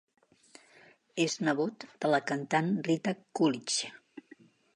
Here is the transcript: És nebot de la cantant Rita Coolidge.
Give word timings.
És 1.25 1.35
nebot 1.49 1.85
de 2.05 2.11
la 2.15 2.21
cantant 2.33 2.73
Rita 2.89 3.15
Coolidge. 3.41 3.95